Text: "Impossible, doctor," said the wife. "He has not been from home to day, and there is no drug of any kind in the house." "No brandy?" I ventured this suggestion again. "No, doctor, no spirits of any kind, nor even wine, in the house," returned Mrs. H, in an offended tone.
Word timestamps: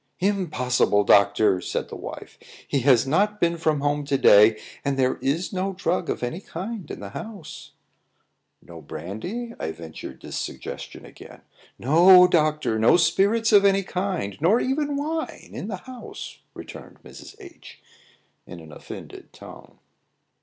"Impossible, 0.19 1.03
doctor," 1.03 1.61
said 1.61 1.89
the 1.89 1.95
wife. 1.95 2.39
"He 2.67 2.79
has 2.79 3.05
not 3.05 3.39
been 3.39 3.55
from 3.55 3.81
home 3.81 4.03
to 4.05 4.17
day, 4.17 4.59
and 4.83 4.97
there 4.97 5.17
is 5.21 5.53
no 5.53 5.73
drug 5.73 6.09
of 6.09 6.23
any 6.23 6.39
kind 6.39 6.89
in 6.89 6.99
the 6.99 7.09
house." 7.11 7.73
"No 8.63 8.81
brandy?" 8.81 9.53
I 9.59 9.71
ventured 9.71 10.23
this 10.23 10.35
suggestion 10.37 11.05
again. 11.05 11.41
"No, 11.77 12.25
doctor, 12.27 12.79
no 12.79 12.97
spirits 12.97 13.51
of 13.53 13.63
any 13.63 13.83
kind, 13.83 14.35
nor 14.41 14.59
even 14.59 14.95
wine, 14.97 15.51
in 15.53 15.67
the 15.67 15.77
house," 15.77 16.39
returned 16.55 17.03
Mrs. 17.03 17.35
H, 17.39 17.79
in 18.47 18.59
an 18.59 18.71
offended 18.71 19.31
tone. 19.31 19.77